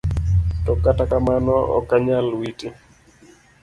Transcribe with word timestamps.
To 0.63 0.71
kata 0.83 1.03
kamano 1.11 1.55
okanyal 1.77 2.27
witi. 2.39 2.67